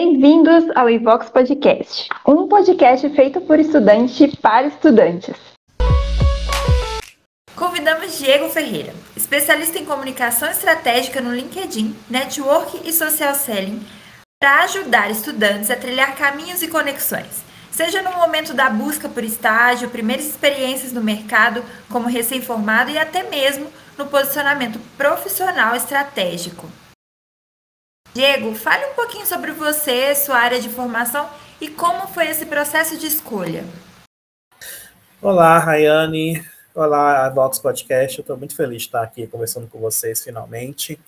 [0.00, 5.34] Bem-vindos ao Ivox Podcast, um podcast feito por estudante para estudantes.
[7.56, 13.84] Convidamos Diego Ferreira, especialista em comunicação estratégica no LinkedIn, network e social selling,
[14.40, 19.90] para ajudar estudantes a trilhar caminhos e conexões, seja no momento da busca por estágio,
[19.90, 21.60] primeiras experiências no mercado
[21.90, 23.66] como recém-formado e até mesmo
[23.98, 26.68] no posicionamento profissional estratégico.
[28.18, 32.98] Diego, fale um pouquinho sobre você, sua área de formação e como foi esse processo
[32.98, 33.62] de escolha.
[35.22, 36.44] Olá, Rayane.
[36.74, 38.18] Olá, Vox Podcast.
[38.18, 40.98] Eu estou muito feliz de estar aqui conversando com vocês finalmente.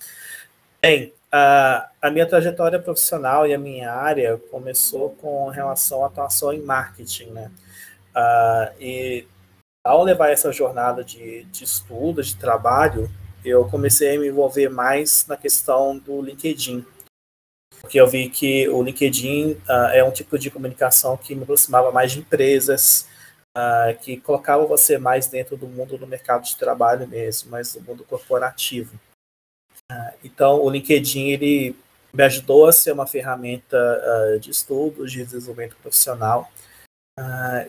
[0.81, 6.53] Bem, a, a minha trajetória profissional e a minha área começou com relação à atuação
[6.53, 7.51] em marketing, né?
[8.15, 9.27] Uh, e
[9.83, 13.11] ao levar essa jornada de, de estudo, de trabalho,
[13.45, 16.87] eu comecei a me envolver mais na questão do LinkedIn.
[17.81, 21.91] Porque eu vi que o LinkedIn uh, é um tipo de comunicação que me aproximava
[21.91, 23.09] mais de empresas,
[23.57, 27.81] uh, que colocava você mais dentro do mundo do mercado de trabalho mesmo, mais do
[27.81, 28.95] mundo corporativo.
[29.91, 31.75] Uh, então, o LinkedIn ele
[32.13, 33.79] me ajudou a ser uma ferramenta
[34.41, 36.51] de estudo, de desenvolvimento profissional,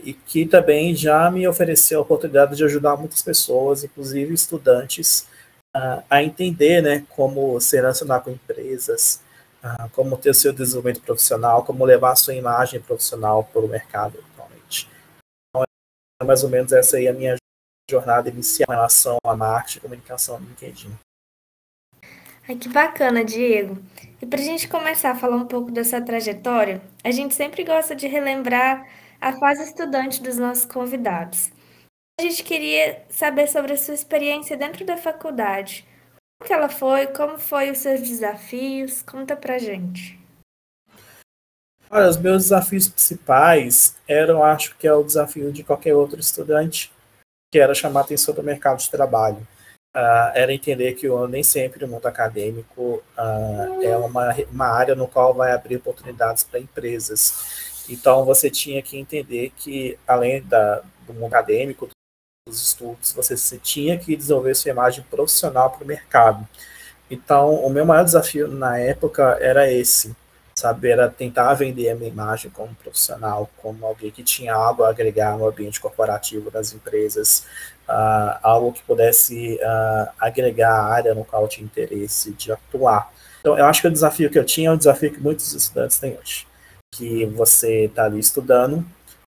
[0.03, 5.27] e que também já me ofereceu a oportunidade de ajudar muitas pessoas, inclusive estudantes,
[6.09, 9.21] a entender né, como se relacionar com empresas,
[9.93, 14.23] como ter seu desenvolvimento profissional, como levar sua imagem profissional para o mercado
[16.25, 17.35] mais ou menos essa aí a minha
[17.89, 20.91] jornada inicial em relação a marketing e comunicação no LinkedIn.
[22.47, 23.77] Ai, que bacana, Diego.
[24.21, 27.95] E para a gente começar a falar um pouco dessa trajetória, a gente sempre gosta
[27.95, 28.87] de relembrar
[29.19, 31.51] a fase estudante dos nossos convidados.
[32.19, 35.87] A gente queria saber sobre a sua experiência dentro da faculdade.
[36.45, 37.07] Que ela foi?
[37.07, 39.01] Como foi os seus desafios?
[39.01, 40.19] Conta pra gente.
[41.89, 46.91] Olha, os meus desafios principais eram, acho que é o desafio de qualquer outro estudante,
[47.51, 49.45] que era chamar a atenção do mercado de trabalho.
[49.93, 55.05] Uh, era entender que nem sempre o mundo acadêmico uh, é uma, uma área no
[55.05, 57.83] qual vai abrir oportunidades para empresas.
[57.89, 61.89] Então, você tinha que entender que, além da, do mundo acadêmico,
[62.51, 66.47] dos estudos, você, tinha que desenvolver sua imagem profissional para o mercado.
[67.09, 70.15] Então, o meu maior desafio na época era esse,
[70.55, 70.89] sabe?
[70.89, 75.37] Era tentar vender a minha imagem como profissional, como alguém que tinha algo a agregar
[75.37, 77.45] no ambiente corporativo das empresas,
[77.89, 83.11] uh, algo que pudesse uh, agregar a área no qual eu tinha interesse de atuar.
[83.41, 85.99] Então, eu acho que o desafio que eu tinha é um desafio que muitos estudantes
[85.99, 86.47] têm hoje,
[86.93, 88.85] que você está ali estudando,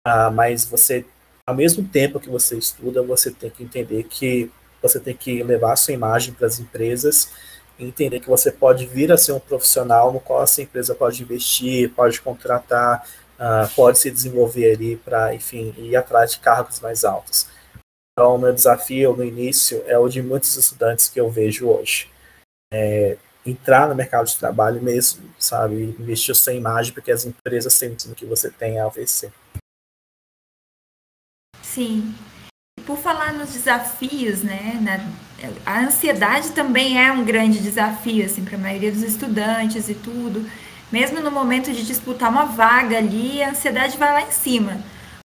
[0.07, 1.05] uh, mas você,
[1.47, 4.51] ao mesmo tempo que você estuda, você tem que entender que
[4.83, 7.31] você tem que levar a sua imagem para as empresas
[7.79, 11.91] entender que você pode vir a ser um profissional no qual essa empresa pode investir,
[11.91, 13.07] pode contratar,
[13.39, 17.47] uh, pode se desenvolver ali para, enfim, ir atrás de cargos mais altos.
[18.13, 22.11] Então, o meu desafio no início é o de muitos estudantes que eu vejo hoje.
[22.73, 25.95] É entrar no mercado de trabalho mesmo, sabe?
[26.01, 29.31] Investir sua imagem, porque as empresas sentem que você tem a oferecer.
[31.77, 32.15] Sim.
[32.87, 34.99] Por falar nos desafios, né, na,
[35.67, 40.49] a ansiedade também é um grande desafio, assim, para a maioria dos estudantes e tudo.
[40.91, 44.81] Mesmo no momento de disputar uma vaga ali, a ansiedade vai lá em cima.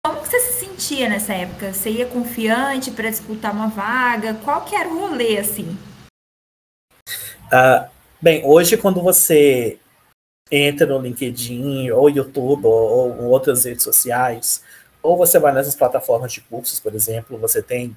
[0.05, 1.71] Como você se sentia nessa época?
[1.71, 4.33] Você ia confiante para disputar uma vaga?
[4.43, 5.77] Qual que era o rolê, assim?
[7.45, 7.89] Uh,
[8.21, 9.79] bem, hoje quando você
[10.51, 14.61] entra no LinkedIn ou YouTube ou, ou outras redes sociais,
[15.03, 17.95] ou você vai nessas plataformas de cursos, por exemplo, você tem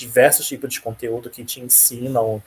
[0.00, 2.42] diversos tipos de conteúdo que te ensinam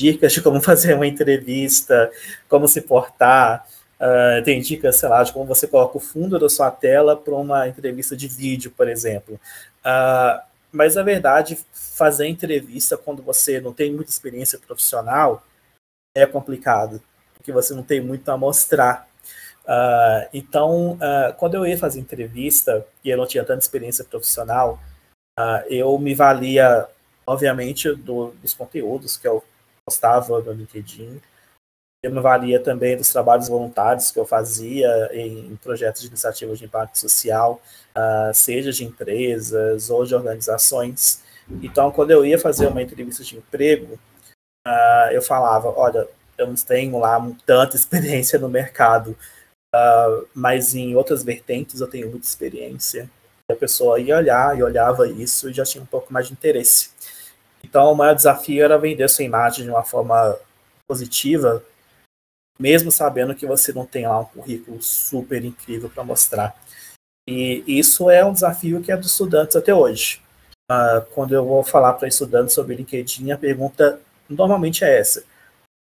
[0.00, 2.10] dicas de como fazer uma entrevista,
[2.48, 3.66] como se portar.
[3.98, 7.34] Uh, tem dicas, sei lá, de como você coloca o fundo da sua tela para
[7.34, 9.40] uma entrevista de vídeo, por exemplo.
[9.80, 10.38] Uh,
[10.70, 15.42] mas, na verdade, fazer entrevista quando você não tem muita experiência profissional
[16.14, 17.02] é complicado,
[17.34, 19.08] porque você não tem muito a mostrar.
[19.66, 24.78] Uh, então, uh, quando eu ia fazer entrevista e eu não tinha tanta experiência profissional,
[25.38, 26.86] uh, eu me valia,
[27.26, 29.42] obviamente, do, dos conteúdos que eu
[29.84, 31.20] postava no LinkedIn.
[32.04, 36.64] Eu me valia também dos trabalhos voluntários que eu fazia em projetos de iniciativas de
[36.64, 37.60] impacto social,
[38.32, 41.22] seja de empresas ou de organizações.
[41.62, 43.98] Então, quando eu ia fazer uma entrevista de emprego,
[45.10, 46.06] eu falava: olha,
[46.38, 49.16] eu não tenho lá tanta experiência no mercado
[49.76, 53.10] Uh, mas em outras vertentes eu tenho muita experiência.
[53.50, 56.90] A pessoa ia olhar e olhava isso e já tinha um pouco mais de interesse.
[57.62, 60.36] Então, o maior desafio era vender sua imagem de uma forma
[60.88, 61.62] positiva,
[62.58, 66.56] mesmo sabendo que você não tem lá um currículo super incrível para mostrar.
[67.28, 70.22] E isso é um desafio que é dos estudantes até hoje.
[70.70, 75.24] Uh, quando eu vou falar para estudantes sobre LinkedIn, a pergunta normalmente é essa: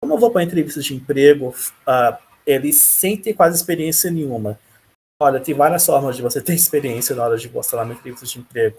[0.02, 4.60] como eu vou para entrevistas de emprego, uh, eles sem ter quase experiência nenhuma?
[5.22, 8.40] Olha, tem várias formas de você ter experiência na hora de mostrar uma entrevista de
[8.40, 8.78] emprego,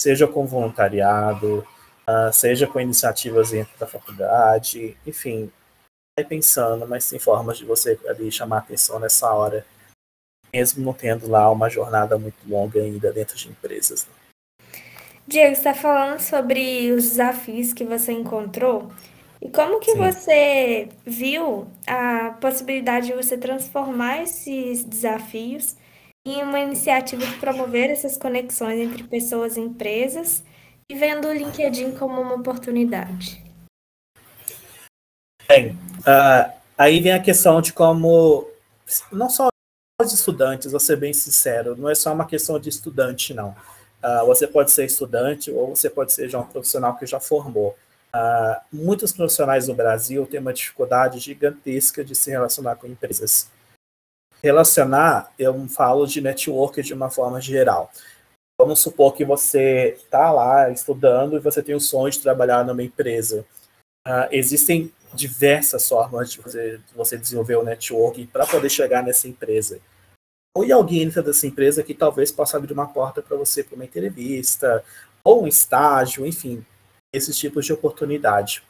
[0.00, 1.66] seja com voluntariado,
[2.08, 5.50] uh, seja com iniciativas dentro da faculdade, enfim,
[6.18, 9.64] vai pensando, mas tem formas de você ali chamar atenção nessa hora,
[10.52, 14.06] mesmo não tendo lá uma jornada muito longa ainda dentro de empresas.
[14.06, 14.12] Né?
[15.28, 18.90] Diego, você está falando sobre os desafios que você encontrou
[19.40, 19.98] e como que Sim.
[19.98, 25.76] você viu a possibilidade de você transformar esses desafios
[26.26, 30.42] em uma iniciativa de promover essas conexões entre pessoas e empresas
[30.88, 33.42] e vendo o LinkedIn como uma oportunidade?
[35.46, 35.70] Bem,
[36.00, 38.46] uh, aí vem a questão de como,
[39.10, 39.48] não só
[40.02, 43.50] os estudantes, vou ser bem sincero, não é só uma questão de estudante, não.
[44.02, 47.76] Uh, você pode ser estudante ou você pode ser já um profissional que já formou.
[48.14, 53.50] Uh, muitos profissionais no Brasil têm uma dificuldade gigantesca de se relacionar com empresas.
[54.42, 57.90] Relacionar, eu falo de network de uma forma geral.
[58.60, 62.82] Vamos supor que você está lá estudando e você tem o sonho de trabalhar numa
[62.82, 63.44] empresa.
[64.06, 69.28] Uh, existem diversas formas de você, de você desenvolver o network para poder chegar nessa
[69.28, 69.80] empresa.
[70.56, 73.84] Ou alguém entra dessa empresa que talvez possa abrir uma porta para você para uma
[73.84, 74.82] entrevista,
[75.22, 76.64] ou um estágio, enfim,
[77.12, 78.62] esses tipos de oportunidade.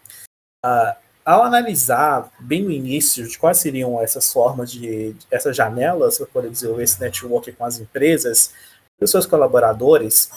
[0.64, 0.94] Uh,
[1.24, 6.50] ao analisar bem no início de quais seriam essas formas de, essas janelas para poder
[6.50, 8.54] desenvolver esse network com as empresas,
[9.00, 10.30] os seus colaboradores,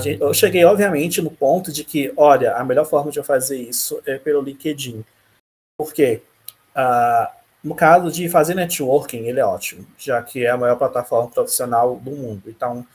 [0.00, 3.56] gente, eu cheguei, obviamente, no ponto de que, olha, a melhor forma de eu fazer
[3.56, 5.04] isso é pelo LinkedIn.
[5.78, 6.22] Por quê?
[6.76, 11.30] Uh, no caso de fazer networking, ele é ótimo, já que é a maior plataforma
[11.30, 12.42] profissional do mundo.
[12.48, 12.86] Então,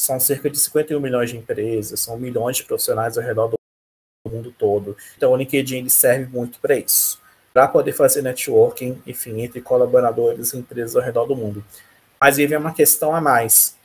[0.00, 3.56] são cerca de 51 milhões de empresas, são milhões de profissionais ao redor do
[4.30, 4.96] mundo todo.
[5.16, 7.20] Então, o LinkedIn ele serve muito para isso,
[7.52, 11.62] para poder fazer networking, enfim, entre colaboradores e empresas ao redor do mundo.
[12.18, 13.76] Mas aí vem uma questão a mais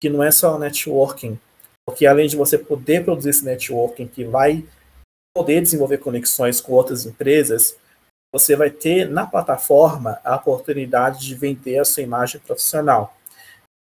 [0.00, 1.38] que não é só networking,
[1.84, 4.64] porque além de você poder produzir esse networking que vai
[5.36, 7.76] poder desenvolver conexões com outras empresas,
[8.32, 13.16] você vai ter na plataforma a oportunidade de vender a sua imagem profissional.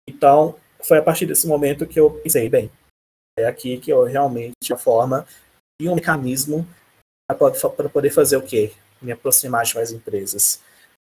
[0.08, 2.70] Então, foi a partir desse momento que eu pensei, bem,
[3.38, 5.26] é aqui que eu realmente a forma
[5.80, 6.66] e um mecanismo
[7.26, 8.72] para poder fazer o quê?
[9.02, 10.60] Me aproximar de mais empresas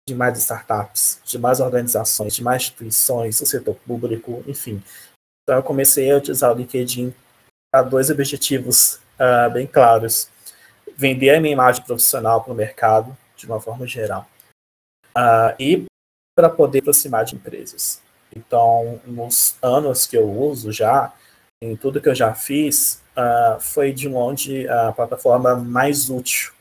[0.08, 4.82] de mais startups, de mais organizações, de mais instituições, do setor público, enfim.
[5.42, 7.14] Então eu comecei a utilizar o LinkedIn
[7.72, 10.28] para dois objetivos uh, bem claros:
[10.96, 14.28] vender a minha imagem profissional para o mercado, de uma forma geral,
[15.16, 15.84] uh, e
[16.36, 18.02] para poder aproximar de empresas.
[18.34, 21.12] Então, nos anos que eu uso já,
[21.60, 26.52] em tudo que eu já fiz, uh, foi de longe a plataforma mais útil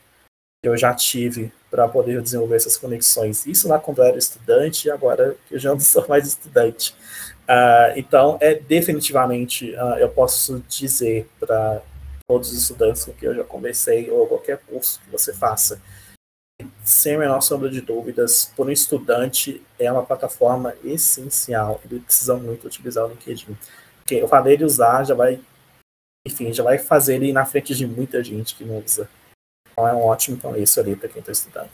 [0.62, 3.44] que eu já tive para poder desenvolver essas conexões.
[3.46, 6.94] Isso lá quando eu era estudante, e agora eu já não sou mais estudante.
[7.42, 11.82] Uh, então, é definitivamente, uh, eu posso dizer para
[12.28, 15.80] todos os estudantes com que eu já conversei, ou qualquer curso que você faça,
[16.84, 21.80] sem a menor sombra de dúvidas, por um estudante, é uma plataforma essencial.
[21.84, 23.56] Ele precisa muito utilizar o LinkedIn.
[23.98, 25.40] Porque eu falei de usar, já vai,
[26.26, 29.08] enfim, já vai fazer ele na frente de muita gente que não usa.
[29.70, 31.70] Então é um ótimo começo ali para quem está estudando.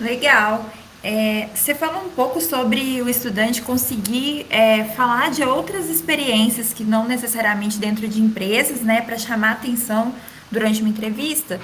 [0.00, 0.64] Legal.
[1.02, 6.82] É, você falou um pouco sobre o estudante conseguir é, falar de outras experiências que
[6.82, 10.12] não necessariamente dentro de empresas, né, para chamar atenção
[10.50, 11.60] durante uma entrevista,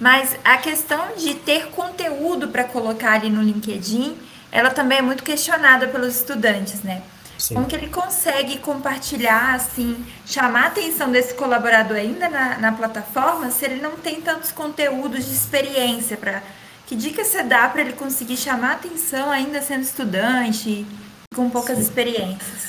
[0.00, 4.16] mas a questão de ter conteúdo para colocar ali no LinkedIn,
[4.52, 7.02] ela também é muito questionada pelos estudantes, né?
[7.38, 7.54] Sim.
[7.54, 13.50] Como que ele consegue compartilhar, assim, chamar a atenção desse colaborador ainda na, na plataforma
[13.50, 16.42] se ele não tem tantos conteúdos de experiência para
[16.86, 20.86] que dica você dá para ele conseguir chamar a atenção ainda sendo estudante
[21.34, 21.82] com poucas Sim.
[21.82, 22.64] experiências?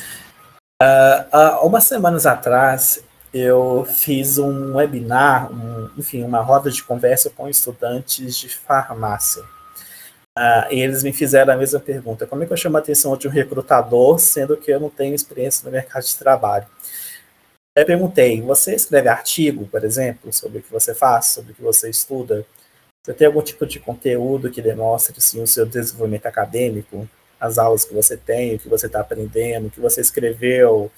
[0.82, 3.02] Uh, há umas semanas atrás
[3.34, 9.44] eu fiz um webinar, um, enfim, uma roda de conversa com estudantes de farmácia.
[10.38, 13.16] Uh, e eles me fizeram a mesma pergunta: como é que eu chamo a atenção
[13.18, 16.68] de um recrutador, sendo que eu não tenho experiência no mercado de trabalho?
[17.76, 21.62] Eu perguntei: você escreve artigo, por exemplo, sobre o que você faz, sobre o que
[21.62, 22.46] você estuda?
[23.04, 27.08] Você tem algum tipo de conteúdo que demonstre assim, o seu desenvolvimento acadêmico,
[27.40, 30.92] as aulas que você tem, o que você está aprendendo, o que você escreveu,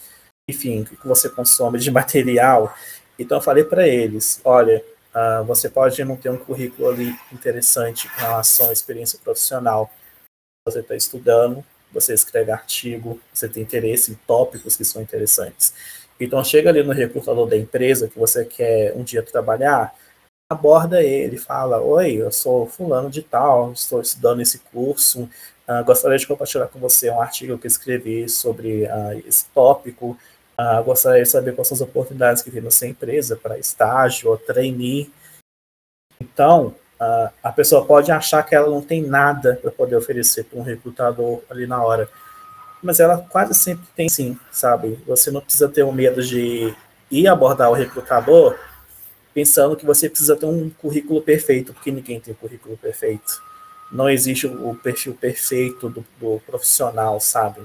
[0.52, 2.76] enfim, o que você consome de material?
[3.18, 8.08] Então eu falei para eles: olha, Uh, você pode não ter um currículo ali interessante
[8.08, 9.92] em relação à experiência profissional.
[10.66, 15.74] Você está estudando, você escreve artigo, você tem interesse em tópicos que são interessantes.
[16.18, 19.94] Então, chega ali no recrutador da empresa que você quer um dia trabalhar,
[20.50, 25.24] aborda ele, fala: Oi, eu sou fulano de tal, estou estudando esse curso,
[25.68, 30.18] uh, gostaria de compartilhar com você um artigo que escrevi sobre uh, esse tópico,
[30.60, 34.30] uh, gostaria de saber quais são as oportunidades que tem na sua empresa para estágio
[34.30, 35.12] ou trainee.
[36.20, 36.76] Então,
[37.44, 41.42] a pessoa pode achar que ela não tem nada para poder oferecer para um recrutador
[41.50, 42.08] ali na hora,
[42.82, 45.00] mas ela quase sempre tem sim, sabe?
[45.08, 46.74] Você não precisa ter o medo de
[47.10, 48.56] ir abordar o recrutador
[49.34, 53.42] pensando que você precisa ter um currículo perfeito, porque ninguém tem currículo perfeito.
[53.92, 57.62] Não existe o perfil perfeito do, do profissional, sabe?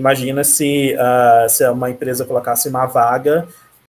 [0.00, 3.46] Imagina se, uh, se uma empresa colocasse uma vaga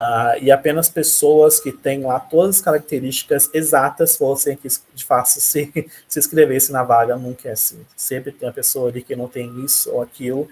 [0.02, 5.28] uh, e apenas pessoas que têm lá todas as características exatas fossem que de fato
[5.28, 5.72] se,
[6.10, 7.16] se inscrevesse na vaga.
[7.16, 7.86] Nunca é assim.
[7.96, 10.50] Sempre tem uma pessoa ali que não tem isso ou aquilo,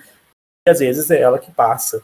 [0.67, 2.03] e às vezes é ela que passa.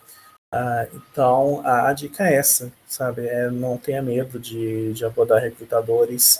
[0.52, 3.28] Ah, então, a, a, dica é essa, sabe?
[3.28, 6.40] É, não tenha medo de, de abordar recrutadores.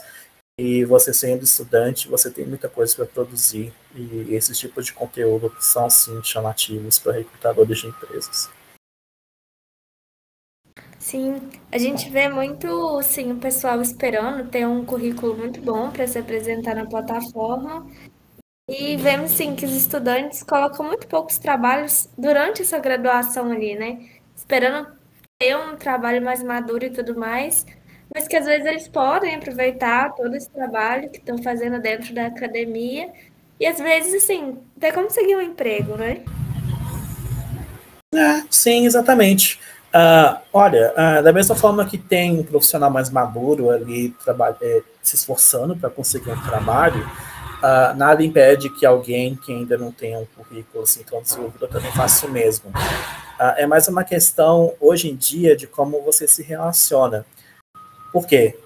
[0.58, 3.74] E você sendo estudante, você tem muita coisa para produzir.
[3.94, 8.50] E esses tipos de conteúdo são, sim, chamativos para recrutadores de empresas.
[10.98, 16.08] Sim, a gente vê muito, sim, o pessoal esperando ter um currículo muito bom para
[16.08, 17.86] se apresentar na plataforma.
[18.68, 24.10] E vemos, sim, que os estudantes colocam muito poucos trabalhos durante essa graduação ali, né?
[24.36, 24.98] Esperando
[25.38, 27.66] ter um trabalho mais maduro e tudo mais,
[28.16, 32.28] mas que às vezes eles podem aproveitar todo esse trabalho que estão fazendo dentro da
[32.28, 33.10] academia
[33.60, 36.24] e às vezes, assim, até conseguir um emprego, né?
[38.14, 39.60] É, sim, exatamente.
[39.94, 44.16] Uh, olha, uh, da mesma forma que tem um profissional mais maduro ali
[44.62, 49.92] é, se esforçando para conseguir um trabalho, uh, nada impede que alguém que ainda não
[49.92, 52.72] tenha um currículo assim tão desenvolvido também faça o mesmo.
[53.58, 57.26] É mais uma questão, hoje em dia, de como você se relaciona.
[58.16, 58.58] Por quê?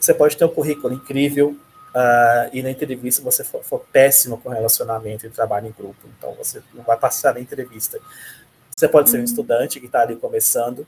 [0.00, 1.50] Você pode ter um currículo incrível
[1.94, 6.34] uh, e na entrevista você for, for, péssimo com relacionamento e trabalho em grupo, então
[6.34, 8.00] você não vai passar na entrevista.
[8.76, 9.24] Você pode ser um uhum.
[9.24, 10.84] estudante que está ali começando,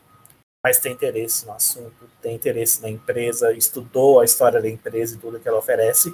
[0.61, 5.17] mas tem interesse no assunto, tem interesse na empresa, estudou a história da empresa e
[5.17, 6.13] tudo que ela oferece,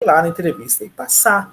[0.00, 1.52] lá na entrevista e passar.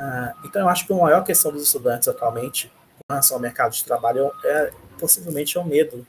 [0.00, 3.72] Uh, então, eu acho que a maior questão dos estudantes atualmente com relação ao mercado
[3.72, 6.06] de trabalho é possivelmente é o medo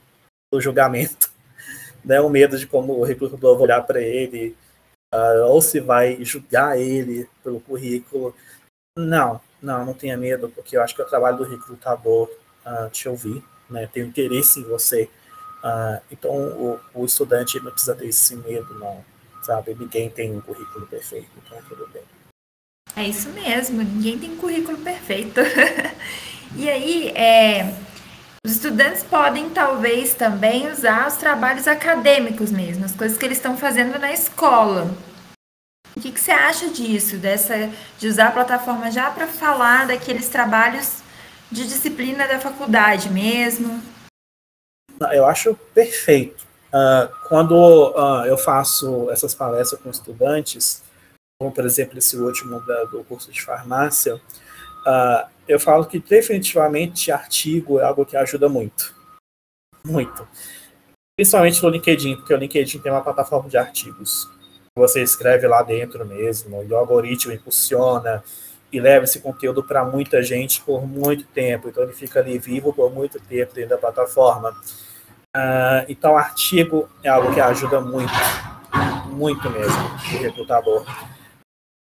[0.54, 1.34] do julgamento,
[2.06, 2.22] né?
[2.22, 4.56] o medo de como o recrutador vai olhar para ele,
[5.14, 8.34] uh, ou se vai julgar ele pelo currículo.
[8.98, 12.30] Não, não, não tenha medo, porque eu acho que é o trabalho do recrutador
[12.66, 13.88] uh, te ouvir, né?
[13.92, 15.10] ter interesse em você.
[15.64, 19.04] Uh, então, o, o estudante não precisa ter esse medo, não
[19.46, 19.76] sabe?
[19.76, 22.02] Ninguém tem um currículo perfeito, então tudo bem.
[22.96, 25.42] É isso mesmo, ninguém tem um currículo perfeito.
[26.56, 27.74] e aí, é,
[28.46, 33.58] os estudantes podem talvez também usar os trabalhos acadêmicos mesmo, as coisas que eles estão
[33.58, 34.88] fazendo na escola.
[35.98, 40.28] O que, que você acha disso, dessa, de usar a plataforma já para falar daqueles
[40.28, 41.00] trabalhos
[41.52, 43.82] de disciplina da faculdade mesmo?
[45.12, 46.46] Eu acho perfeito.
[46.68, 50.84] Uh, quando uh, eu faço essas palestras com estudantes,
[51.40, 54.22] como por exemplo esse último da, do curso de farmácia,
[54.86, 58.96] uh, eu falo que definitivamente artigo é algo que ajuda muito.
[59.84, 60.28] Muito.
[61.18, 64.30] Principalmente no LinkedIn, porque o LinkedIn tem uma plataforma de artigos.
[64.78, 68.24] Você escreve lá dentro mesmo, e o algoritmo impulsiona
[68.72, 71.70] e leva esse conteúdo para muita gente por muito tempo.
[71.70, 74.52] Então ele fica ali vivo por muito tempo dentro da plataforma.
[75.36, 78.14] Uh, então, artigo é algo que ajuda muito,
[79.08, 80.86] muito mesmo, o recrutador.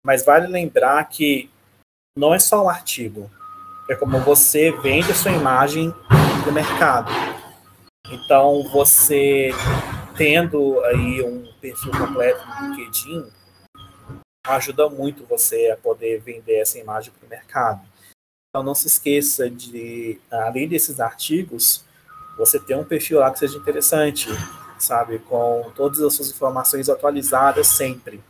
[0.05, 1.49] Mas vale lembrar que
[2.17, 3.31] não é só o artigo,
[3.89, 5.93] é como você vende a sua imagem
[6.41, 7.11] para o mercado.
[8.09, 9.51] Então, você
[10.17, 13.31] tendo aí um perfil completo no LinkedIn,
[14.45, 17.81] ajuda muito você a poder vender essa imagem para o mercado.
[18.49, 21.85] Então, não se esqueça de, além desses artigos,
[22.37, 24.27] você ter um perfil lá que seja interessante,
[24.77, 25.19] sabe?
[25.19, 28.21] Com todas as suas informações atualizadas sempre.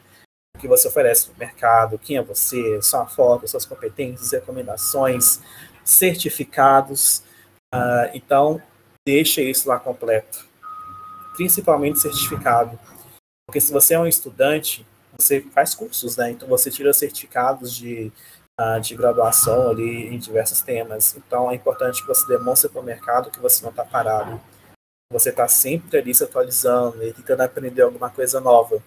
[0.62, 5.42] Que você oferece no mercado, quem é você, sua foto, suas competências, recomendações,
[5.84, 7.24] certificados.
[7.74, 8.62] Uh, então,
[9.06, 10.46] deixa isso lá completo.
[11.36, 12.80] Principalmente certificado.
[13.48, 14.86] Porque se você é um estudante,
[15.18, 16.32] você faz cursos, né?
[16.32, 18.12] Então você tira certificados de
[18.82, 21.16] de graduação ali em diversos temas.
[21.16, 24.40] Então é importante que você demonstre para o mercado que você não está parado.
[25.12, 28.82] Você está sempre ali se atualizando e tentando aprender alguma coisa nova.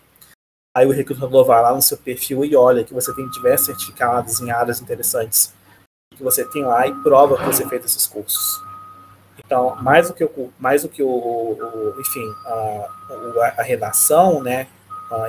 [0.76, 4.40] Aí o recrutador vai lá no seu perfil e olha que você tem diversos certificados
[4.40, 5.54] em áreas interessantes
[6.16, 8.60] que você tem lá e prova que você fez esses cursos.
[9.38, 14.66] Então, mais do que o, mais do que o, o enfim, a, a, redação, né,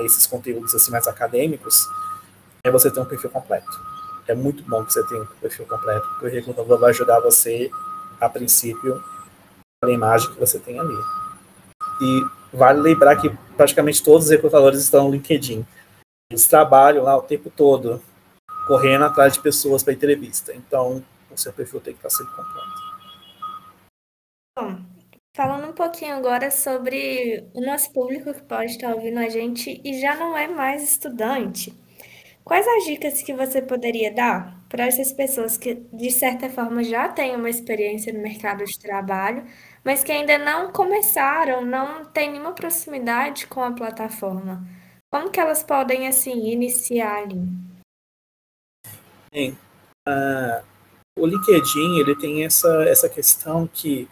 [0.04, 1.88] esses conteúdos assim mais acadêmicos,
[2.64, 3.80] é você ter um perfil completo.
[4.28, 7.70] É muito bom que você tenha um perfil completo, porque o recrutador vai ajudar você,
[8.20, 9.04] a princípio,
[9.84, 11.25] a imagem que você tem ali.
[12.02, 15.66] E vale lembrar que praticamente todos os recrutadores estão no LinkedIn.
[16.32, 18.02] Eles trabalham lá o tempo todo,
[18.68, 20.54] correndo atrás de pessoas para entrevista.
[20.54, 22.86] Então, o seu perfil tem que estar sempre completo.
[24.58, 24.80] Bom,
[25.36, 30.00] falando um pouquinho agora sobre o nosso público que pode estar ouvindo a gente e
[30.00, 31.74] já não é mais estudante.
[32.44, 37.10] Quais as dicas que você poderia dar para essas pessoas que, de certa forma, já
[37.10, 39.44] têm uma experiência no mercado de trabalho,
[39.86, 44.65] mas que ainda não começaram, não têm nenhuma proximidade com a plataforma?
[45.13, 47.39] Como que elas podem, assim, iniciar ali?
[49.32, 49.56] Bem,
[50.10, 50.65] uh,
[51.20, 54.10] o LinkedIn, ele tem essa, essa questão que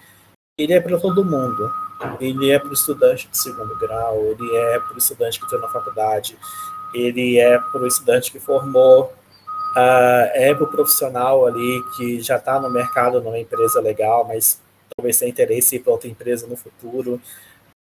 [0.60, 1.74] ele é para todo mundo.
[2.20, 5.58] Ele é para o estudante de segundo grau, ele é para o estudante que está
[5.58, 6.38] na faculdade,
[6.94, 12.36] ele é para o estudante que formou, uh, é para o profissional ali que já
[12.36, 14.62] está no mercado numa empresa legal, mas
[14.96, 17.22] talvez tenha interesse para outra empresa no futuro,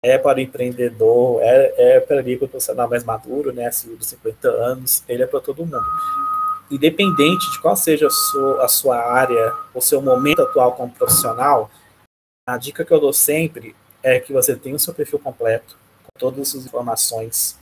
[0.02, 3.96] é para o empreendedor, é, é para ali para o profissional mais maduro, né, acima
[3.96, 5.84] de 50 anos, ele é para todo mundo.
[6.70, 11.70] Independente de qual seja a sua, a sua área, o seu momento atual como profissional,
[12.48, 16.18] a dica que eu dou sempre é que você tenha o seu perfil completo, com
[16.18, 17.58] todas as suas informações,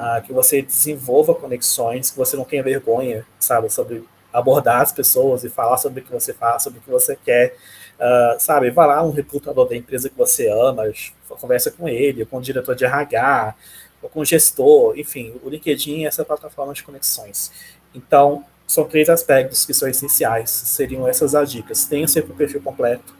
[0.00, 5.44] uh, que você desenvolva conexões, que você não tenha vergonha, sabe, sobre abordar as pessoas
[5.44, 7.56] e falar sobre o que você faz, sobre o que você quer,
[7.98, 10.84] uh, sabe, vai lá um recrutador da empresa que você ama,
[11.28, 13.54] conversa com ele, com o diretor de RH,
[14.00, 17.50] ou com o gestor, enfim, o LinkedIn é essa plataforma de conexões.
[17.94, 21.86] Então, são três aspectos que são essenciais, seriam essas as dicas.
[21.86, 23.16] Tenha sempre o perfil completo,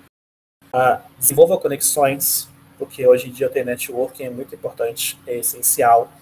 [0.74, 2.48] uh, desenvolva conexões,
[2.78, 6.12] porque hoje em dia ter networking é muito importante, é essencial.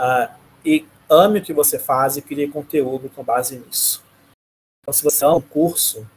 [0.00, 0.32] Uh,
[0.64, 4.02] e ame o que você faz e crie conteúdo com base nisso.
[4.82, 6.08] Então, se você ama um curso,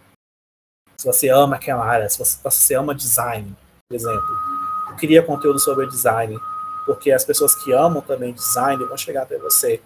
[1.01, 3.57] se você ama aquela área, se você, se você ama design,
[3.89, 4.37] por exemplo,
[4.99, 6.39] cria conteúdo sobre design,
[6.85, 9.81] porque as pessoas que amam também design vão chegar até você.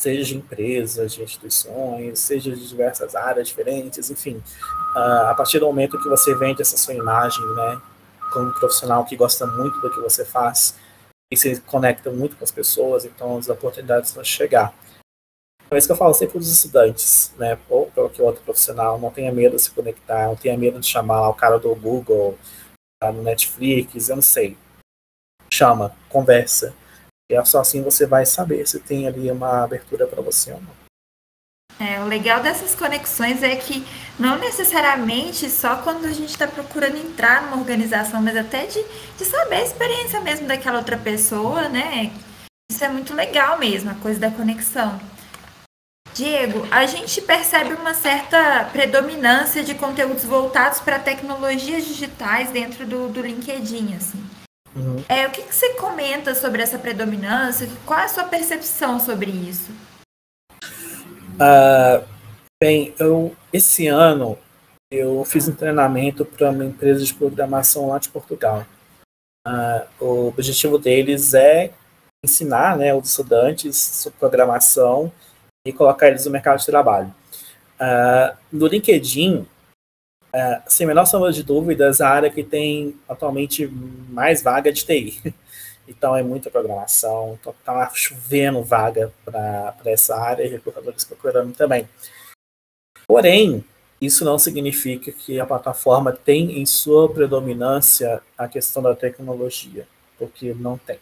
[0.00, 4.42] Seja de empresas, de instituições, seja de diversas áreas diferentes, enfim.
[4.96, 7.78] Uh, a partir do momento que você vende essa sua imagem, né,
[8.32, 10.74] como profissional que gosta muito do que você faz,
[11.30, 14.72] e se conecta muito com as pessoas, então as oportunidades vão chegar.
[15.72, 17.58] É isso que eu falo sempre para os estudantes, né?
[17.70, 21.30] Ou qualquer outro profissional, não tenha medo de se conectar, não tenha medo de chamar
[21.30, 22.38] o cara do Google,
[23.00, 24.56] tá no Netflix, eu não sei.
[25.50, 26.74] Chama, conversa.
[27.30, 30.60] E é só assim você vai saber se tem ali uma abertura para você ou
[30.60, 30.82] não.
[31.80, 33.82] É, o legal dessas conexões é que
[34.18, 38.84] não necessariamente só quando a gente está procurando entrar numa organização, mas até de,
[39.16, 42.12] de saber a experiência mesmo daquela outra pessoa, né?
[42.70, 45.11] Isso é muito legal mesmo, a coisa da conexão.
[46.14, 53.08] Diego, a gente percebe uma certa predominância de conteúdos voltados para tecnologias digitais dentro do,
[53.08, 54.22] do LinkedIn, assim.
[54.76, 55.02] Uhum.
[55.08, 57.68] É, o que, que você comenta sobre essa predominância?
[57.86, 59.70] Qual é a sua percepção sobre isso?
[61.34, 62.06] Uh,
[62.62, 64.38] bem, eu esse ano
[64.90, 68.66] eu fiz um treinamento para uma empresa de programação lá de Portugal.
[69.46, 71.72] Uh, o objetivo deles é
[72.24, 75.10] ensinar né, os estudantes sobre programação
[75.64, 77.14] e colocar eles no mercado de trabalho.
[77.80, 79.46] Uh, no LinkedIn,
[80.34, 84.84] uh, sem a menor sombra de dúvidas, a área que tem atualmente mais vaga de
[84.84, 85.34] TI.
[85.88, 91.88] Então é muita programação, então tá chovendo vaga para essa área e recrutadores procurando também.
[93.04, 93.64] Porém,
[94.00, 100.54] isso não significa que a plataforma tem em sua predominância a questão da tecnologia, porque
[100.54, 101.00] não tem.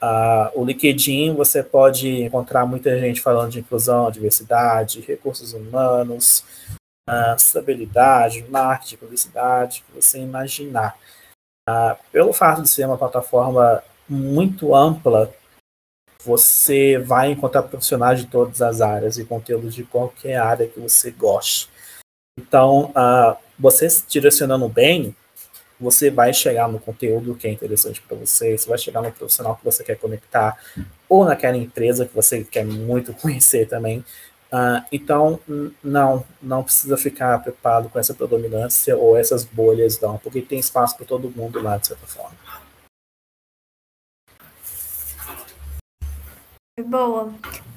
[0.00, 6.44] Uh, o LinkedIn você pode encontrar muita gente falando de inclusão, diversidade, recursos humanos,
[7.08, 10.96] uh, estabilidade, marketing, publicidade, que você imaginar.
[11.68, 15.34] Uh, pelo fato de ser uma plataforma muito ampla,
[16.24, 21.10] você vai encontrar profissionais de todas as áreas e conteúdos de qualquer área que você
[21.10, 21.68] goste.
[22.38, 22.92] Então,
[23.58, 25.14] você direcionando bem,
[25.80, 29.56] você vai chegar no conteúdo que é interessante para você, você vai chegar no profissional
[29.56, 30.56] que você quer conectar,
[31.08, 34.04] ou naquela empresa que você quer muito conhecer também.
[34.50, 35.38] Uh, então,
[35.84, 40.96] não, não precisa ficar preocupado com essa predominância ou essas bolhas, não, porque tem espaço
[40.96, 42.36] para todo mundo lá, de certa forma.
[46.86, 47.34] Boa.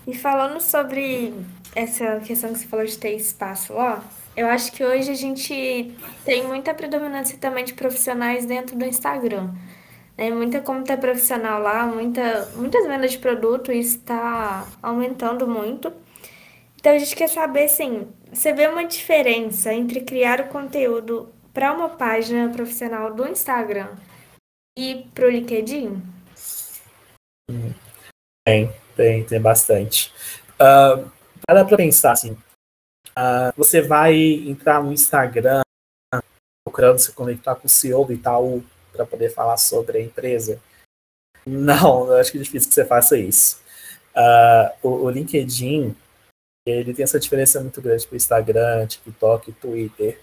[0.07, 1.33] E falando sobre
[1.75, 4.03] essa questão que você falou de ter espaço lá,
[4.35, 9.53] eu acho que hoje a gente tem muita predominância também de profissionais dentro do Instagram.
[10.17, 10.29] Né?
[10.29, 15.91] Muita conta profissional lá, muita, muitas vendas de produto, isso está aumentando muito.
[16.79, 21.73] Então a gente quer saber, assim, você vê uma diferença entre criar o conteúdo para
[21.73, 23.89] uma página profissional do Instagram
[24.77, 26.01] e para o LinkedIn?
[28.47, 30.11] Tem, tem, tem bastante.
[30.55, 31.11] Uh,
[31.45, 32.37] para pensar assim,
[33.17, 35.61] uh, você vai entrar no Instagram
[36.65, 40.59] procurando se conectar com o CEO do Itaú para poder falar sobre a empresa.
[41.45, 43.59] Não, eu acho que é difícil que você faça isso.
[44.15, 45.95] Uh, o, o, LinkedIn
[46.67, 50.19] ele tem essa diferença muito grande para o Instagram, TikTok, Twitter,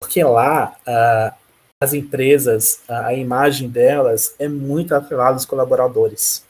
[0.00, 1.36] porque lá uh,
[1.82, 6.44] as empresas, a imagem delas é muito atrelada aos colaboradores.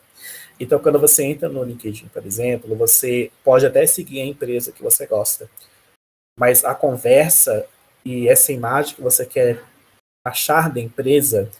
[0.58, 4.82] Então, quando você entra no LinkedIn, por exemplo, você pode até seguir a empresa que
[4.82, 5.50] você gosta,
[6.38, 7.66] mas a conversa
[8.04, 9.62] e essa imagem que você quer
[10.24, 11.50] achar da empresa,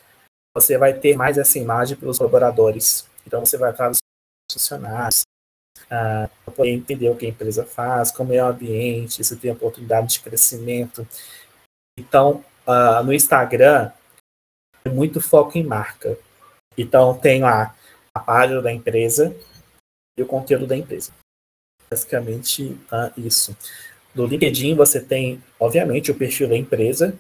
[0.55, 3.07] você vai ter mais essa imagem pelos colaboradores.
[3.27, 5.23] Então, você vai atrás dos funcionários,
[5.85, 9.51] uh, para poder entender o que a empresa faz, como é o ambiente, se tem
[9.51, 11.07] oportunidade de crescimento.
[11.99, 13.91] Então, uh, no Instagram,
[14.85, 16.19] é muito foco em marca.
[16.79, 17.75] Então, tem lá
[18.17, 19.37] a página da empresa
[20.19, 21.13] e o conteúdo da empresa.
[21.91, 23.55] Basicamente, uh, isso.
[24.15, 27.15] No LinkedIn, você tem, obviamente, o perfil da empresa,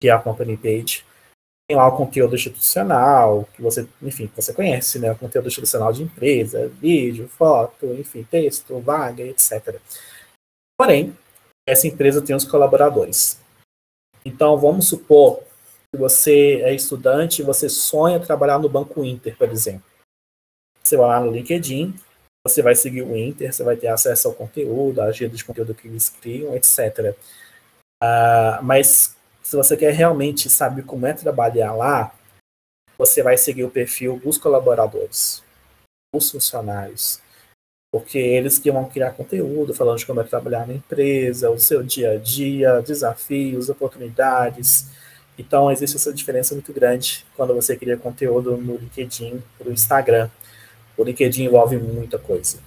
[0.00, 1.04] que é a company page.
[1.68, 5.12] Tem lá o conteúdo institucional, que você, enfim, você conhece, né?
[5.12, 9.78] O conteúdo institucional de empresa, vídeo, foto, enfim, texto, vaga, etc.
[10.78, 11.16] Porém,
[11.68, 13.38] essa empresa tem os colaboradores.
[14.24, 15.42] Então, vamos supor
[15.92, 19.91] que você é estudante e você sonha trabalhar no Banco Inter, por exemplo.
[20.82, 21.94] Você vai lá no LinkedIn,
[22.46, 25.74] você vai seguir o Inter, você vai ter acesso ao conteúdo, à agenda de conteúdo
[25.74, 27.10] que eles criam, etc.
[27.10, 27.16] Uh,
[28.02, 32.12] ah, mas se você quer realmente saber como é trabalhar lá,
[32.98, 35.42] você vai seguir o perfil dos colaboradores,
[36.14, 37.20] dos funcionários,
[37.92, 41.82] porque eles que vão criar conteúdo falando de como é trabalhar na empresa, o seu
[41.82, 44.86] dia a dia, desafios, oportunidades.
[45.38, 50.30] Então, existe essa diferença muito grande quando você cria conteúdo no LinkedIn, no Instagram.
[51.02, 52.60] O LinkedIn envolve muita coisa.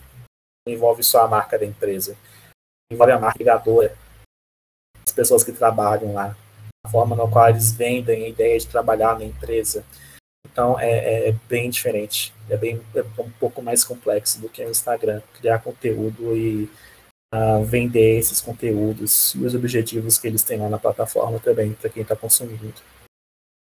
[0.68, 2.18] Não envolve só a marca da empresa.
[2.92, 3.96] Envolve a marca ligadora,
[5.08, 6.36] as pessoas que trabalham lá,
[6.86, 9.86] a forma na qual eles vendem a ideia de trabalhar na empresa.
[10.52, 14.64] Então é, é, é bem diferente, é bem é um pouco mais complexo do que
[14.64, 16.70] o Instagram, criar conteúdo e
[17.34, 21.90] uh, vender esses conteúdos e os objetivos que eles têm lá na plataforma também para
[21.90, 22.74] quem está consumindo.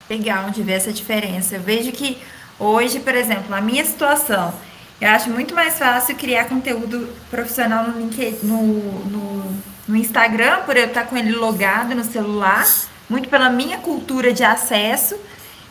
[0.10, 1.56] Legal de ver essa diferença.
[1.56, 2.18] Eu vejo que
[2.64, 4.54] hoje, por exemplo, na minha situação,
[5.02, 8.64] eu acho muito mais fácil criar conteúdo profissional no, LinkedIn, no,
[9.06, 9.54] no,
[9.88, 12.66] no Instagram, por eu estar com ele logado no celular,
[13.10, 15.16] muito pela minha cultura de acesso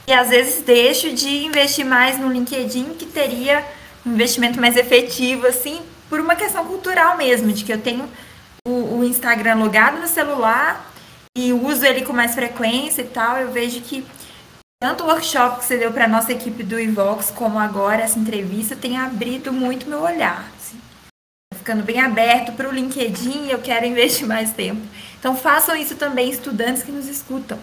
[0.06, 3.64] e às vezes deixo de investir mais no LinkedIn que teria
[4.04, 8.08] um investimento mais efetivo assim por uma questão cultural mesmo de que eu tenho
[8.66, 10.92] o, o Instagram logado no celular
[11.36, 14.04] e uso ele com mais frequência e tal eu vejo que
[14.82, 18.74] tanto o workshop que você deu para nossa equipe do Ivox como agora essa entrevista
[18.74, 20.76] tem abrido muito meu olhar assim.
[21.52, 24.82] Tá ficando bem aberto para o LinkedIn eu quero investir mais tempo
[25.20, 27.56] então façam isso também, estudantes que nos escutam.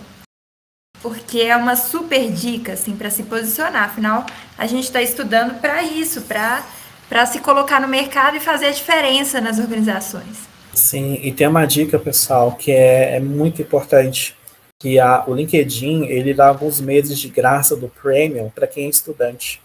[1.02, 3.84] Porque é uma super dica assim para se posicionar.
[3.84, 4.26] Afinal,
[4.58, 9.42] a gente está estudando para isso, para se colocar no mercado e fazer a diferença
[9.42, 10.48] nas organizações.
[10.74, 14.38] Sim, e tem uma dica, pessoal, que é, é muito importante,
[14.80, 18.90] que a, o LinkedIn ele dá alguns meses de graça do Premium para quem é
[18.90, 19.62] estudante.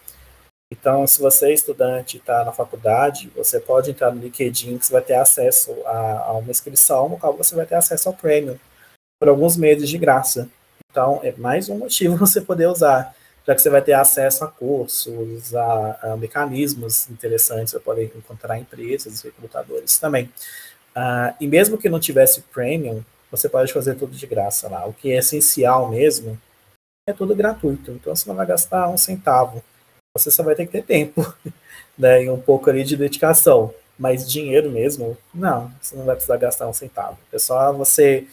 [0.72, 4.86] Então, se você é estudante e está na faculdade, você pode entrar no LinkedIn, que
[4.86, 8.14] você vai ter acesso a, a, uma inscrição, no qual você vai ter acesso ao
[8.14, 8.58] Premium,
[9.20, 10.48] por alguns meses de graça.
[10.90, 13.14] Então, é mais um motivo você poder usar,
[13.46, 18.58] já que você vai ter acesso a cursos, a, a mecanismos interessantes para poder encontrar
[18.58, 20.24] empresas recrutadores também.
[20.96, 23.04] Uh, e mesmo que não tivesse Premium,
[23.36, 24.86] você pode fazer tudo de graça lá.
[24.86, 26.38] O que é essencial mesmo
[27.08, 27.90] é tudo gratuito.
[27.90, 29.62] Então, você não vai gastar um centavo
[30.16, 31.34] você só vai ter que ter tempo,
[31.98, 32.22] né?
[32.22, 33.74] E um pouco ali de dedicação.
[33.98, 37.18] Mas dinheiro mesmo, não, você não vai precisar gastar um centavo.
[37.32, 38.26] É só você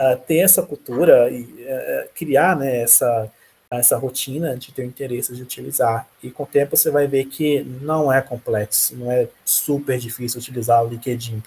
[0.00, 3.30] uh, ter essa cultura e uh, criar né, essa,
[3.70, 6.08] essa rotina de ter interesse de utilizar.
[6.22, 10.40] E com o tempo você vai ver que não é complexo, não é super difícil
[10.40, 11.42] utilizar o LinkedIn.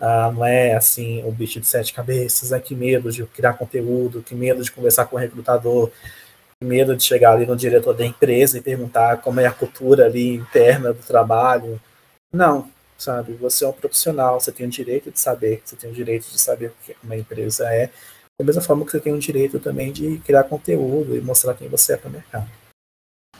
[0.00, 4.22] Uh, não é assim o bicho de sete cabeças, é que medo de criar conteúdo,
[4.22, 5.90] que medo de conversar com o recrutador.
[6.62, 10.36] medo de chegar ali no diretor da empresa e perguntar como é a cultura ali
[10.36, 11.80] interna do trabalho.
[12.32, 13.34] Não, sabe?
[13.34, 16.38] Você é um profissional, você tem o direito de saber, você tem o direito de
[16.38, 17.90] saber o que uma empresa é,
[18.38, 21.68] da mesma forma que você tem o direito também de criar conteúdo e mostrar quem
[21.68, 22.48] você é para o mercado.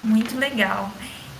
[0.02, 0.90] Muito legal.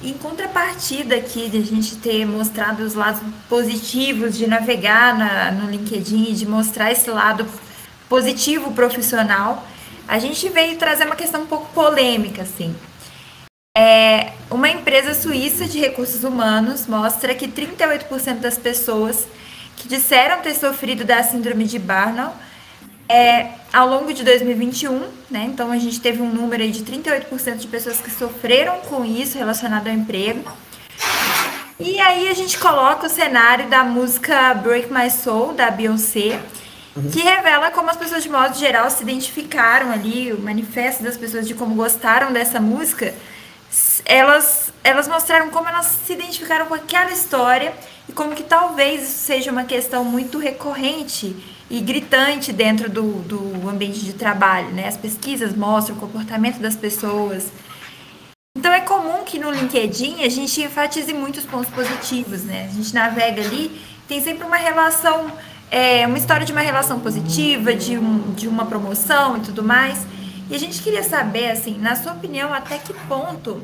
[0.02, 5.70] Em contrapartida aqui de a gente ter mostrado os lados positivos de navegar na, no
[5.70, 7.46] LinkedIn, de mostrar esse lado
[8.08, 9.66] positivo profissional,
[10.06, 12.76] a gente veio trazer uma questão um pouco polêmica, assim.
[13.76, 19.26] É, uma empresa suíça de recursos humanos mostra que 38% das pessoas
[19.76, 22.30] que disseram ter sofrido da síndrome de Barnum
[23.08, 24.98] é, ao longo de 2021,
[25.30, 25.44] né?
[25.46, 29.38] Então a gente teve um número aí de 38% de pessoas que sofreram com isso
[29.38, 30.44] relacionado ao emprego.
[31.78, 36.40] E aí a gente coloca o cenário da música Break My Soul da Beyoncé,
[36.96, 37.10] uhum.
[37.10, 41.46] que revela como as pessoas de modo geral se identificaram ali, o manifesto das pessoas
[41.46, 43.14] de como gostaram dessa música.
[44.04, 47.74] Elas elas mostraram como elas se identificaram com aquela história
[48.08, 51.36] e como que talvez isso seja uma questão muito recorrente
[51.68, 54.86] e gritante dentro do, do ambiente de trabalho, né?
[54.86, 57.50] As pesquisas mostram o comportamento das pessoas.
[58.56, 62.68] Então é comum que no LinkedIn a gente enfatize muitos pontos positivos, né?
[62.70, 65.30] A gente navega ali, tem sempre uma relação,
[65.70, 70.06] é, uma história de uma relação positiva, de, um, de uma promoção e tudo mais.
[70.48, 73.60] E a gente queria saber, assim, na sua opinião, até que ponto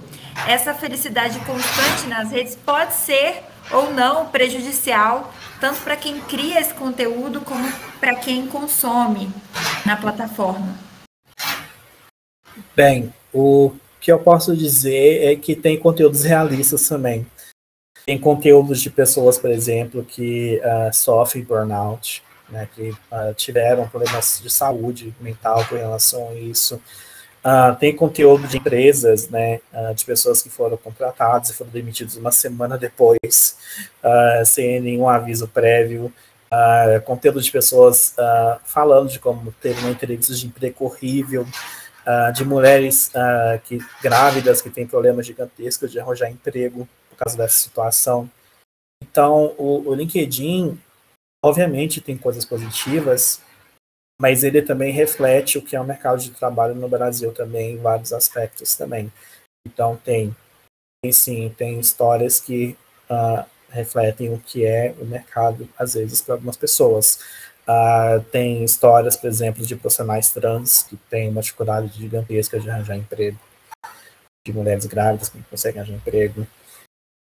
[0.48, 6.74] essa felicidade constante nas redes pode ser ou não prejudicial tanto para quem cria esse
[6.74, 7.64] conteúdo como
[8.00, 9.30] para quem consome
[9.86, 10.76] na plataforma?
[12.74, 17.24] Bem, o que eu posso dizer é que tem conteúdos realistas também.
[18.04, 24.40] Tem conteúdos de pessoas, por exemplo, que uh, sofrem burnout, né, que uh, tiveram problemas
[24.42, 26.82] de saúde mental com relação a isso.
[27.44, 32.14] Uh, tem conteúdo de empresas, né, uh, de pessoas que foram contratadas e foram demitidas
[32.16, 33.58] uma semana depois,
[34.04, 36.12] uh, sem nenhum aviso prévio.
[37.04, 38.14] conteúdo de pessoas
[38.64, 41.46] falando de como teve uma entrevista de emprego horrível,
[42.34, 43.10] de mulheres
[43.64, 48.28] que grávidas que têm problemas gigantescos de arranjar emprego por causa dessa situação.
[49.02, 50.78] Então, o, o LinkedIn,
[51.42, 53.40] obviamente, tem coisas positivas,
[54.22, 57.78] mas ele também reflete o que é o mercado de trabalho no Brasil também, em
[57.78, 59.12] vários aspectos também.
[59.66, 60.32] Então tem,
[61.02, 62.78] tem sim, tem histórias que
[63.10, 67.18] uh, refletem o que é o mercado, às vezes, para algumas pessoas.
[67.66, 72.96] Uh, tem histórias, por exemplo, de profissionais trans que têm uma dificuldade gigantesca de arranjar
[72.96, 73.40] emprego,
[74.46, 76.46] de mulheres grávidas que não conseguem arranjar emprego,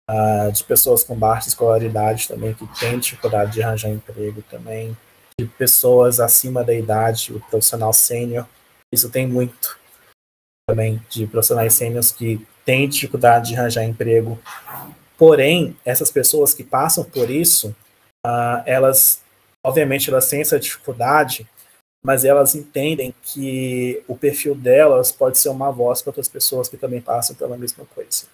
[0.07, 4.95] uh, de pessoas com baixa escolaridade também que têm dificuldade de arranjar emprego também
[5.41, 8.45] de pessoas acima da idade, o profissional sênior.
[8.91, 9.79] Isso tem muito
[10.69, 14.39] também de profissionais sêniores que têm dificuldade de arranjar emprego.
[15.17, 17.75] Porém, essas pessoas que passam por isso,
[18.25, 19.21] uh, elas,
[19.65, 21.47] obviamente, elas têm essa dificuldade,
[22.03, 26.77] mas elas entendem que o perfil delas pode ser uma voz para outras pessoas que
[26.77, 28.25] também passam pela mesma coisa.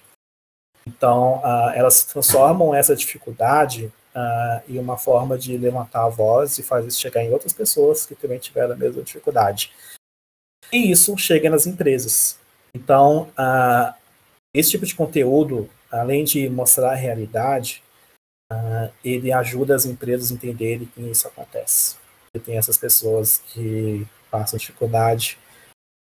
[0.86, 6.64] Então, uh, elas transformam essa dificuldade uh, e uma forma de levantar a voz e
[6.64, 9.72] fazer isso chegar em outras pessoas que também tiveram a mesma dificuldade.
[10.74, 12.40] E isso chega nas empresas.
[12.74, 13.94] Então, uh,
[14.54, 17.84] esse tipo de conteúdo, além de mostrar a realidade,
[18.52, 21.96] uh, ele ajuda as empresas a entenderem que isso acontece.
[22.34, 25.38] Que tem essas pessoas que passam dificuldade,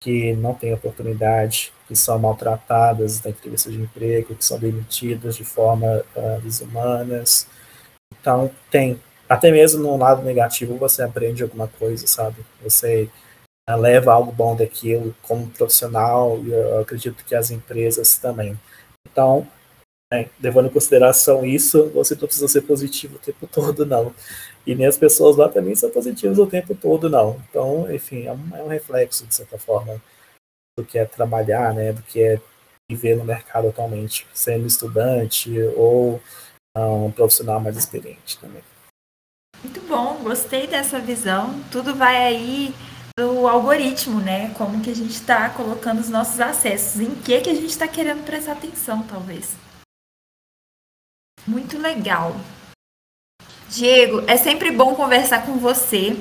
[0.03, 5.45] que não têm oportunidade, que são maltratadas na entrevista de emprego, que são demitidas de
[5.45, 7.47] forma uh, desumanas,
[8.19, 9.01] então, tem.
[9.29, 12.45] Até mesmo no lado negativo, você aprende alguma coisa, sabe?
[12.63, 13.09] Você
[13.69, 18.59] uh, leva algo bom daquilo como profissional, e eu acredito que as empresas também.
[19.09, 19.47] Então,
[20.13, 24.15] né, levando em consideração isso, você não precisa ser positivo o tempo todo, não.
[24.67, 27.41] E nem as pessoas lá também são positivas o tempo todo, não.
[27.49, 30.03] Então, enfim, é um, é um reflexo, de certa forma,
[30.77, 31.93] do que é trabalhar, né?
[31.93, 32.41] Do que é
[32.91, 36.21] viver no mercado atualmente, sendo estudante ou
[36.77, 38.63] um profissional mais experiente também.
[39.63, 41.61] Muito bom, gostei dessa visão.
[41.71, 42.75] Tudo vai aí
[43.19, 44.55] do algoritmo, né?
[44.55, 47.87] Como que a gente está colocando os nossos acessos, em que que a gente está
[47.87, 49.55] querendo prestar atenção, talvez.
[51.47, 52.37] Muito legal.
[53.69, 56.17] Diego, é sempre bom conversar com você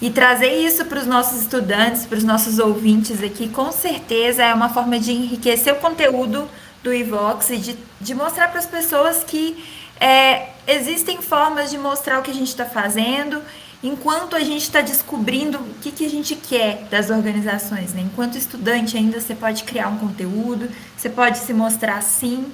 [0.00, 3.48] e trazer isso para os nossos estudantes, para os nossos ouvintes aqui.
[3.48, 6.48] Com certeza é uma forma de enriquecer o conteúdo
[6.84, 9.64] do Ivox e de, de mostrar para as pessoas que
[9.98, 13.42] é, existem formas de mostrar o que a gente está fazendo
[13.82, 18.02] enquanto a gente está descobrindo o que, que a gente quer das organizações, né?
[18.02, 22.52] Enquanto estudante ainda você pode criar um conteúdo, você pode se mostrar assim.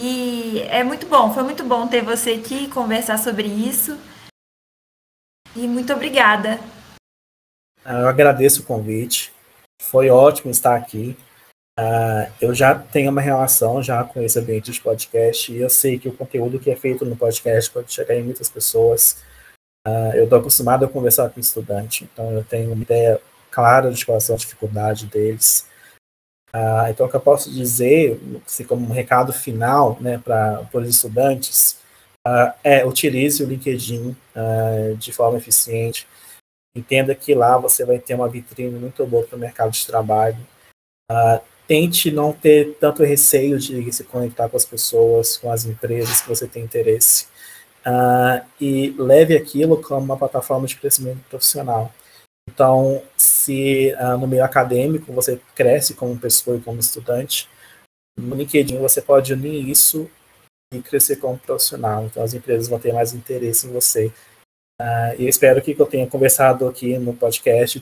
[0.00, 3.98] E é muito bom, foi muito bom ter você aqui conversar sobre isso.
[5.56, 6.58] E muito obrigada.
[7.84, 9.32] Eu agradeço o convite.
[9.82, 11.16] Foi ótimo estar aqui.
[11.80, 15.98] Uh, eu já tenho uma relação já com esse ambiente de podcast e eu sei
[15.98, 19.22] que o conteúdo que é feito no podcast pode chegar em muitas pessoas.
[19.88, 23.18] Uh, eu estou acostumado a conversar com estudante, então eu tenho uma ideia
[23.50, 25.66] clara de quais são as dificuldades deles.
[26.54, 30.88] Uh, então, o que eu posso dizer, assim, como um recado final né, para os
[30.88, 31.78] estudantes,
[32.28, 34.14] uh, é utilize o LinkedIn
[34.98, 36.06] de forma eficiente.
[36.76, 40.36] Entenda que lá você vai ter uma vitrine muito boa para o mercado de trabalho.
[41.70, 46.28] Tente não ter tanto receio de se conectar com as pessoas, com as empresas que
[46.28, 47.28] você tem interesse
[47.86, 51.94] uh, e leve aquilo como uma plataforma de crescimento profissional.
[52.48, 57.48] Então, se uh, no meio acadêmico você cresce como pessoa e como estudante,
[58.18, 60.10] no LinkedIn você pode unir isso
[60.74, 62.04] e crescer como profissional.
[62.04, 64.06] Então, as empresas vão ter mais interesse em você.
[64.82, 67.80] Uh, e eu espero que o que eu tenha conversado aqui no podcast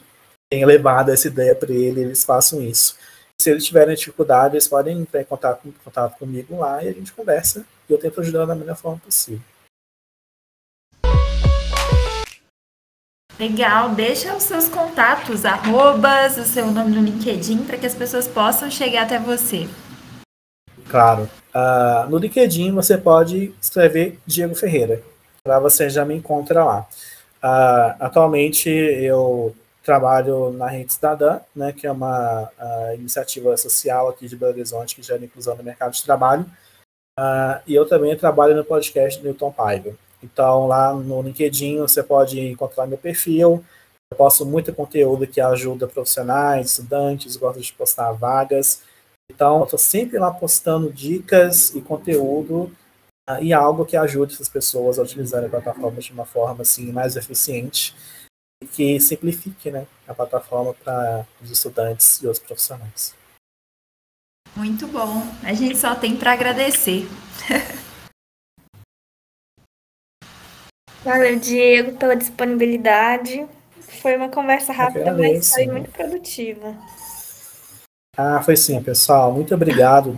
[0.52, 2.94] tenha levado essa ideia para ele, eles façam isso.
[3.40, 6.92] Se eles tiverem dificuldade, eles podem entrar em contato, em contato comigo lá e a
[6.92, 9.40] gente conversa e eu tento ajudar da melhor forma possível.
[13.38, 18.26] Legal, deixa os seus contatos, arrobas, o seu nome no LinkedIn para que as pessoas
[18.26, 19.68] possam chegar até você.
[20.90, 21.30] Claro.
[21.54, 25.00] Uh, no LinkedIn você pode escrever Diego Ferreira,
[25.44, 26.88] para você já me encontra lá.
[27.40, 29.54] Uh, atualmente eu
[29.88, 34.94] trabalho na Rede Cidadã, né, que é uma uh, iniciativa social aqui de Belo Horizonte
[34.94, 36.44] que gera inclusão no mercado de trabalho.
[37.66, 39.96] e eu também trabalho no podcast do Newton Paiva.
[40.22, 43.64] Então, lá no LinkedIn você pode encontrar meu perfil.
[44.12, 48.82] Eu posto muito conteúdo que ajuda profissionais, estudantes, gosto de postar vagas.
[49.30, 52.70] Então, eu estou sempre lá postando dicas e conteúdo
[53.26, 56.92] uh, e algo que ajude essas pessoas a utilizarem a plataforma de uma forma assim,
[56.92, 57.96] mais eficiente
[58.66, 63.14] que simplifique né, a plataforma para os estudantes e outros profissionais.
[64.56, 65.22] Muito bom.
[65.44, 67.06] A gente só tem para agradecer.
[71.04, 73.46] Valeu, Diego, pela disponibilidade.
[74.02, 76.76] Foi uma conversa rápida, mas foi muito produtiva.
[78.16, 79.32] Ah, foi sim, pessoal.
[79.32, 80.16] Muito obrigado.